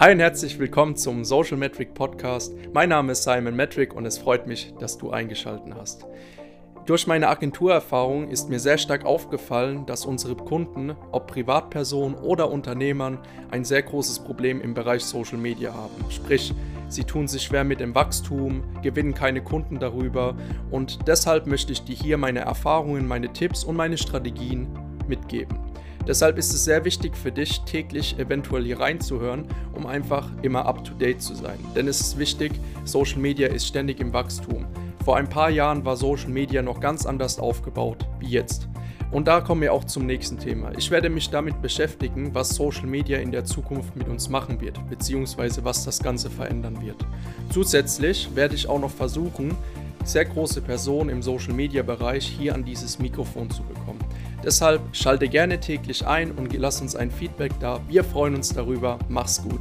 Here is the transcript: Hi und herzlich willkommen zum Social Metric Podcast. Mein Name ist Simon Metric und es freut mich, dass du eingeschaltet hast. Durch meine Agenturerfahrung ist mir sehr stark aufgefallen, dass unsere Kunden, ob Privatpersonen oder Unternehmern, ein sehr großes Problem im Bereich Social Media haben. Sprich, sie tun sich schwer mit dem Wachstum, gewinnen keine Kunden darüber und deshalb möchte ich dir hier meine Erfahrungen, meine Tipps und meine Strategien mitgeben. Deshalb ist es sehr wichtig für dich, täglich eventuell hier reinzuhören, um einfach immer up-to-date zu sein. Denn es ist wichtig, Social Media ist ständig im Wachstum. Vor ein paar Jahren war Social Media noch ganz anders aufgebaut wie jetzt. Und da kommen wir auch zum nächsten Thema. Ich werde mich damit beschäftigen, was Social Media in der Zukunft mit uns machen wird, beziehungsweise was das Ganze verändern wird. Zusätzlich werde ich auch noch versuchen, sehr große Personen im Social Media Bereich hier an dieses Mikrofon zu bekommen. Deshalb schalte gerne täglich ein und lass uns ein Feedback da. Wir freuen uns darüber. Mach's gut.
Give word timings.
Hi 0.00 0.10
und 0.10 0.18
herzlich 0.18 0.58
willkommen 0.58 0.96
zum 0.96 1.24
Social 1.24 1.56
Metric 1.56 1.94
Podcast. 1.94 2.52
Mein 2.72 2.88
Name 2.88 3.12
ist 3.12 3.22
Simon 3.22 3.54
Metric 3.54 3.94
und 3.94 4.04
es 4.06 4.18
freut 4.18 4.48
mich, 4.48 4.74
dass 4.80 4.98
du 4.98 5.10
eingeschaltet 5.10 5.72
hast. 5.76 6.04
Durch 6.84 7.06
meine 7.06 7.28
Agenturerfahrung 7.28 8.28
ist 8.28 8.48
mir 8.48 8.58
sehr 8.58 8.76
stark 8.76 9.04
aufgefallen, 9.04 9.86
dass 9.86 10.04
unsere 10.04 10.34
Kunden, 10.34 10.96
ob 11.12 11.28
Privatpersonen 11.28 12.16
oder 12.16 12.50
Unternehmern, 12.50 13.20
ein 13.52 13.64
sehr 13.64 13.82
großes 13.82 14.24
Problem 14.24 14.60
im 14.60 14.74
Bereich 14.74 15.04
Social 15.04 15.38
Media 15.38 15.72
haben. 15.72 16.10
Sprich, 16.10 16.52
sie 16.88 17.04
tun 17.04 17.28
sich 17.28 17.44
schwer 17.44 17.62
mit 17.62 17.78
dem 17.78 17.94
Wachstum, 17.94 18.64
gewinnen 18.82 19.14
keine 19.14 19.44
Kunden 19.44 19.78
darüber 19.78 20.34
und 20.72 21.06
deshalb 21.06 21.46
möchte 21.46 21.72
ich 21.72 21.84
dir 21.84 21.94
hier 21.94 22.18
meine 22.18 22.40
Erfahrungen, 22.40 23.06
meine 23.06 23.32
Tipps 23.32 23.62
und 23.62 23.76
meine 23.76 23.96
Strategien 23.96 24.66
mitgeben. 25.06 25.56
Deshalb 26.06 26.36
ist 26.36 26.52
es 26.52 26.64
sehr 26.64 26.84
wichtig 26.84 27.16
für 27.16 27.32
dich, 27.32 27.60
täglich 27.62 28.18
eventuell 28.18 28.64
hier 28.64 28.78
reinzuhören, 28.78 29.46
um 29.72 29.86
einfach 29.86 30.28
immer 30.42 30.66
up-to-date 30.66 31.22
zu 31.22 31.34
sein. 31.34 31.58
Denn 31.74 31.88
es 31.88 32.00
ist 32.00 32.18
wichtig, 32.18 32.52
Social 32.84 33.20
Media 33.20 33.48
ist 33.48 33.66
ständig 33.66 34.00
im 34.00 34.12
Wachstum. 34.12 34.66
Vor 35.04 35.16
ein 35.16 35.28
paar 35.28 35.50
Jahren 35.50 35.84
war 35.84 35.96
Social 35.96 36.28
Media 36.28 36.62
noch 36.62 36.80
ganz 36.80 37.06
anders 37.06 37.38
aufgebaut 37.38 38.06
wie 38.20 38.28
jetzt. 38.28 38.68
Und 39.14 39.28
da 39.28 39.40
kommen 39.40 39.60
wir 39.60 39.72
auch 39.72 39.84
zum 39.84 40.06
nächsten 40.06 40.38
Thema. 40.38 40.72
Ich 40.76 40.90
werde 40.90 41.08
mich 41.08 41.30
damit 41.30 41.62
beschäftigen, 41.62 42.34
was 42.34 42.48
Social 42.48 42.86
Media 42.86 43.18
in 43.18 43.30
der 43.30 43.44
Zukunft 43.44 43.94
mit 43.94 44.08
uns 44.08 44.28
machen 44.28 44.60
wird, 44.60 44.78
beziehungsweise 44.90 45.64
was 45.64 45.84
das 45.84 46.02
Ganze 46.02 46.30
verändern 46.30 46.82
wird. 46.82 46.96
Zusätzlich 47.50 48.28
werde 48.34 48.56
ich 48.56 48.68
auch 48.68 48.80
noch 48.80 48.90
versuchen, 48.90 49.56
sehr 50.08 50.24
große 50.24 50.60
Personen 50.60 51.10
im 51.10 51.22
Social 51.22 51.54
Media 51.54 51.82
Bereich 51.82 52.26
hier 52.26 52.54
an 52.54 52.64
dieses 52.64 52.98
Mikrofon 52.98 53.50
zu 53.50 53.62
bekommen. 53.62 53.98
Deshalb 54.44 54.82
schalte 54.94 55.28
gerne 55.28 55.58
täglich 55.58 56.06
ein 56.06 56.30
und 56.32 56.52
lass 56.52 56.80
uns 56.80 56.94
ein 56.94 57.10
Feedback 57.10 57.52
da. 57.60 57.80
Wir 57.88 58.04
freuen 58.04 58.34
uns 58.34 58.50
darüber. 58.52 58.98
Mach's 59.08 59.42
gut. 59.42 59.60